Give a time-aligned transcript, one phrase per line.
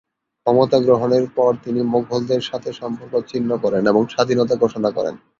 [0.45, 5.15] ক্ষমতা গ্রহণের পর তিনি মোগলদের সাথে সম্পর্ক ছিন্ন করেন এবং স্বাধীনতা ঘোষণা করেন।